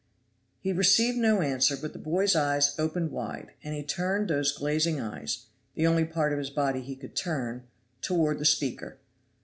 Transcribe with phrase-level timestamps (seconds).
[0.61, 4.99] He received no answer; but the boy's eyes opened wide, and he turned those glazing
[4.99, 7.67] eyes, the only part of his body he could turn,
[8.01, 8.97] toward the speaker.